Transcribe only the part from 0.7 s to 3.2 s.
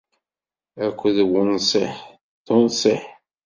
Akked wunṣiḥ, d unṣiḥ.